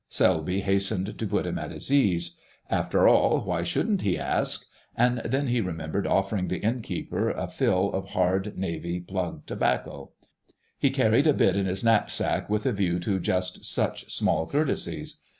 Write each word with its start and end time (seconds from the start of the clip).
Selby 0.09 0.61
hastened 0.61 1.15
to 1.19 1.27
put 1.27 1.45
him 1.45 1.59
at 1.59 1.69
his 1.69 1.91
ease. 1.91 2.31
After 2.71 3.07
all, 3.07 3.41
why 3.41 3.61
shouldn't 3.61 4.01
he 4.01 4.17
ask? 4.17 4.65
And 4.95 5.19
then 5.23 5.45
he 5.45 5.61
remembered 5.61 6.07
offering 6.07 6.47
the 6.47 6.57
inn 6.57 6.81
keeper 6.81 7.29
a 7.29 7.47
fill 7.47 7.91
of 7.91 8.07
hard, 8.09 8.57
Navy 8.57 8.99
plug 8.99 9.45
tobacco. 9.45 10.09
He 10.79 10.89
carried 10.89 11.27
a 11.27 11.33
bit 11.35 11.55
in 11.55 11.67
his 11.67 11.83
knapsack 11.83 12.49
with 12.49 12.65
a 12.65 12.71
view 12.73 12.97
to 12.97 13.19
just 13.19 13.63
such 13.63 14.11
small 14.11 14.47
courtesies. 14.47 15.21